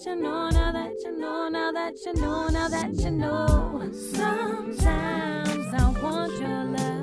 that 0.00 0.10
you 0.10 0.22
know, 0.22 0.48
now 0.48 0.72
that 0.72 1.02
you 1.04 1.18
know, 1.18 1.48
now 1.48 1.72
that 1.72 2.06
you 2.06 2.14
know, 2.14 2.48
now 2.48 2.68
that 2.68 2.94
you 2.94 3.10
know. 3.10 3.90
Sometimes 3.92 4.86
I 5.74 6.02
want 6.02 6.40
your 6.40 6.64
love. 6.64 6.99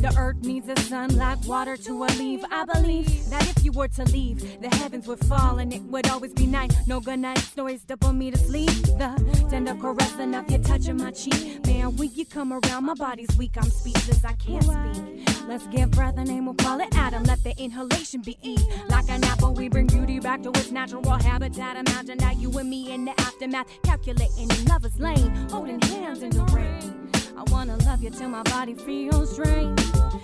The 0.00 0.14
earth 0.18 0.36
needs 0.42 0.66
the 0.66 0.80
sun, 0.82 1.16
like 1.16 1.44
water 1.46 1.76
to 1.76 2.04
a 2.04 2.10
leaf. 2.18 2.42
I 2.50 2.64
believe 2.64 3.06
that 3.30 3.48
if 3.48 3.64
you 3.64 3.72
were 3.72 3.88
to 3.88 4.04
leave, 4.04 4.60
the 4.60 4.74
heavens 4.76 5.06
would 5.06 5.20
fall 5.26 5.58
and 5.58 5.72
it 5.72 5.82
would 5.82 6.08
always 6.08 6.32
be 6.32 6.46
night. 6.46 6.72
No 6.86 7.00
good 7.00 7.18
night 7.18 7.38
stories 7.38 7.84
to 7.84 7.96
put 7.96 8.14
me 8.14 8.30
to 8.30 8.38
sleep. 8.38 8.70
The 8.70 9.46
tender 9.50 9.74
caress 9.74 10.18
enough, 10.18 10.50
you 10.50 10.58
touching 10.58 10.96
my 10.96 11.10
cheek. 11.10 11.64
Man, 11.66 11.96
when 11.96 12.10
you 12.14 12.24
come 12.26 12.52
around, 12.52 12.84
my 12.84 12.94
body's 12.94 13.34
weak. 13.36 13.56
I'm 13.56 13.70
speechless, 13.70 14.24
I 14.24 14.32
can't 14.34 14.64
speak. 14.64 15.26
Let's 15.48 15.66
give 15.68 15.90
breath 15.92 16.18
a 16.18 16.24
name, 16.24 16.46
we'll 16.46 16.54
call 16.54 16.80
it 16.80 16.88
Adam. 16.96 17.22
Let 17.24 17.42
the 17.44 17.56
inhalation 17.56 18.20
be 18.22 18.36
Eve. 18.42 18.64
Like 18.88 19.08
an 19.08 19.22
apple, 19.24 19.54
we 19.54 19.68
bring 19.68 19.86
beauty 19.86 20.18
back 20.18 20.42
to 20.42 20.50
its 20.50 20.70
natural 20.70 21.08
habitat. 21.10 21.76
Imagine 21.76 22.18
that 22.18 22.36
you 22.36 22.50
and 22.58 22.68
me 22.68 22.92
in 22.92 23.04
the 23.04 23.20
aftermath, 23.20 23.66
calculating 23.82 24.50
in 24.50 24.64
lover's 24.66 24.98
lane, 24.98 25.30
holding 25.50 25.80
hands 25.82 26.22
in 26.22 26.30
the 26.30 26.42
rain. 26.46 27.05
I 27.36 27.42
wanna 27.50 27.76
love 27.84 28.02
you 28.02 28.10
till 28.10 28.28
my 28.30 28.42
body 28.44 28.74
feels 28.74 29.36
drained. 29.36 29.78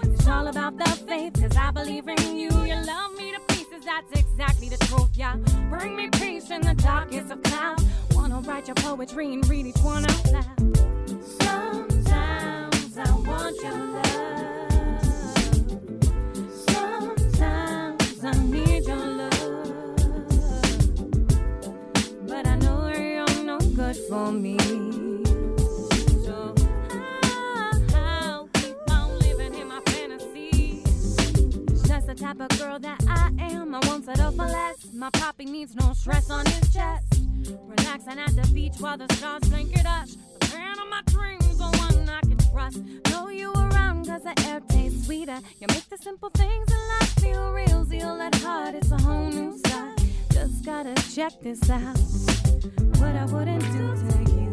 It's 0.04 0.26
all 0.26 0.46
about 0.46 0.78
the 0.78 0.88
faith, 1.06 1.34
cause 1.34 1.54
I 1.56 1.70
believe 1.70 2.08
in 2.08 2.36
you. 2.36 2.50
You 2.64 2.74
love 2.86 3.14
me 3.18 3.32
to 3.32 3.40
pieces, 3.48 3.84
that's 3.84 4.10
exactly 4.18 4.70
the 4.70 4.78
truth, 4.86 5.10
yeah. 5.14 5.36
Bring 5.68 5.94
me 5.94 6.08
peace 6.08 6.50
in 6.50 6.62
the 6.62 6.74
darkest 6.74 7.30
of 7.30 7.42
clouds. 7.42 7.84
Wanna 8.14 8.40
write 8.40 8.66
your 8.68 8.76
poetry 8.76 9.32
and 9.34 9.46
read 9.46 9.66
each 9.66 9.78
one 9.78 10.06
out 10.10 10.32
loud. 10.32 10.58
Sometimes 11.42 12.96
I 12.98 13.10
want 13.10 13.56
your 13.62 13.78
love. 13.96 15.02
Sometimes 16.70 18.24
I 18.24 18.32
need 18.44 18.86
your 18.86 18.96
love. 18.96 19.38
But 22.26 22.46
I 22.46 22.56
know 22.56 22.88
you're 22.88 23.44
no 23.44 23.58
good 23.58 23.96
for 24.08 24.32
me. 24.32 25.11
Type 32.32 32.50
of 32.52 32.58
girl 32.58 32.78
that 32.78 32.98
I 33.08 33.30
am. 33.52 33.74
I 33.74 33.80
won't 33.86 34.04
settle 34.04 34.32
for 34.32 34.46
less. 34.46 34.92
My 34.94 35.10
poppy 35.10 35.44
needs 35.44 35.74
no 35.74 35.92
stress 35.92 36.30
on 36.30 36.46
his 36.46 36.72
chest. 36.72 37.20
Relaxing 37.68 38.18
at 38.18 38.34
the 38.36 38.48
beach 38.54 38.74
while 38.78 38.96
the 38.96 39.12
stars 39.14 39.42
blanket 39.48 39.86
us. 39.86 40.16
The 40.40 40.56
man 40.56 40.78
of 40.78 40.88
my 40.88 41.02
dreams, 41.06 41.58
the 41.58 41.64
one 41.64 42.08
I 42.08 42.20
can 42.20 42.38
trust. 42.50 42.80
Know 43.10 43.28
you 43.28 43.52
around 43.52 44.06
cause 44.06 44.22
the 44.22 44.34
air 44.48 44.60
tastes 44.68 45.06
sweeter. 45.06 45.38
You 45.60 45.66
make 45.68 45.88
the 45.90 45.98
simple 45.98 46.30
things 46.30 46.68
in 46.70 46.78
life 46.88 47.14
feel 47.20 47.52
real. 47.52 47.84
Zeal 47.84 48.20
at 48.20 48.34
heart, 48.36 48.76
it's 48.76 48.90
a 48.90 48.98
whole 48.98 49.28
new 49.28 49.58
side. 49.66 50.00
Just 50.30 50.64
gotta 50.64 50.94
check 51.14 51.32
this 51.42 51.68
out. 51.68 51.98
What 52.98 53.14
I 53.14 53.26
wouldn't 53.26 53.64
do 53.72 53.86
to 54.08 54.32
you. 54.32 54.50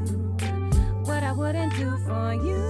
What 1.05 1.23
I 1.23 1.31
wouldn't 1.31 1.75
do 1.77 1.97
for 2.05 2.33
you. 2.33 2.68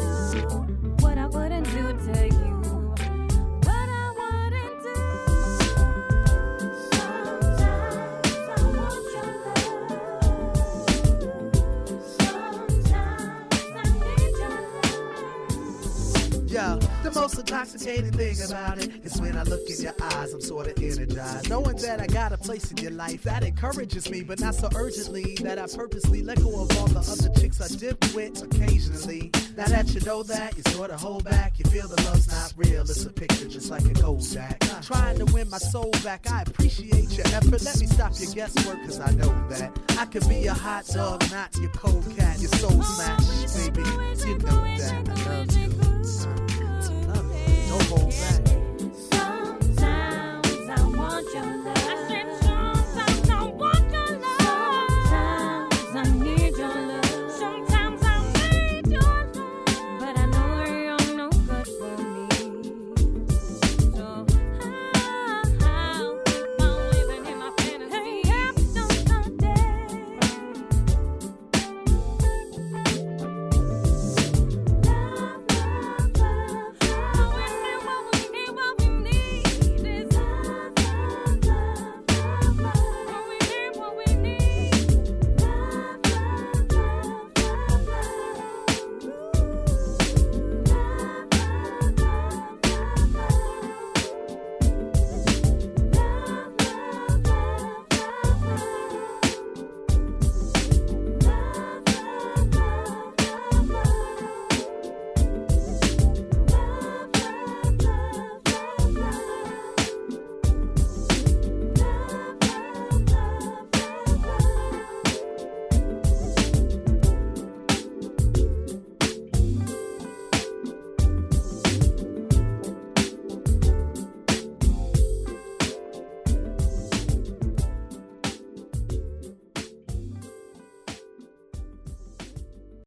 Most 17.20 17.38
intoxicating 17.38 18.12
thing 18.14 18.38
about 18.48 18.78
it 18.78 19.04
is 19.04 19.20
when 19.20 19.36
I 19.36 19.44
look 19.44 19.70
in 19.70 19.82
your 19.82 19.94
eyes, 20.02 20.34
I'm 20.34 20.40
sorta 20.40 20.74
energized. 20.78 21.50
Knowing 21.50 21.76
that 21.78 22.00
I 22.00 22.08
got 22.08 22.32
a 22.32 22.38
place 22.38 22.72
in 22.72 22.78
your 22.78 22.92
life 22.92 23.24
that 23.24 23.44
encourages 23.44 24.10
me, 24.10 24.24
but 24.24 24.40
not 24.40 24.56
so 24.56 24.70
urgently 24.74 25.36
that 25.42 25.60
I 25.60 25.68
purposely 25.68 26.22
let 26.22 26.40
go 26.42 26.62
of 26.62 26.78
all 26.78 26.88
the 26.88 27.00
other 27.00 27.40
chicks 27.40 27.60
I 27.60 27.68
dip 27.76 28.00
with 28.16 28.42
occasionally. 28.42 29.32
Now 29.58 29.66
that 29.66 29.94
you 29.94 30.00
know 30.02 30.24
that, 30.24 30.56
you 30.56 30.64
sorta 30.72 30.96
hold 30.96 31.26
back. 31.26 31.60
You 31.60 31.66
feel 31.66 31.90
the 31.90 32.02
love's 32.04 32.32
not 32.32 32.54
real, 32.56 32.82
it's 32.82 33.06
a 33.06 33.10
picture 33.10 33.50
just 33.50 33.70
like 33.70 33.84
a 33.84 33.94
Kodak. 33.94 34.60
Trying 34.82 35.18
to 35.20 35.26
win 35.34 35.50
my 35.50 35.58
soul 35.58 35.92
back, 36.04 36.30
I 36.32 36.44
appreciate 36.44 37.12
your 37.18 37.28
effort. 37.28 37.62
Let 37.62 37.80
me 37.80 37.88
stop 37.88 38.14
your 38.18 38.32
guesswork, 38.32 38.82
cause 38.86 39.00
I 39.00 39.12
know 39.12 39.48
that 39.50 39.78
I 39.98 40.06
could 40.06 40.28
be 40.30 40.48
a 40.48 40.54
hot 40.54 40.86
dog, 40.88 41.30
not 41.32 41.54
your 41.58 41.72
cold 41.72 42.06